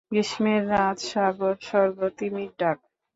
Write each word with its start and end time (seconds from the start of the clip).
গ্রীষ্মের 0.11 0.61
রাত, 0.71 0.97
সাগর-স্বর্গ, 1.09 1.99
তিমির 2.17 2.51
ডাক। 2.59 2.77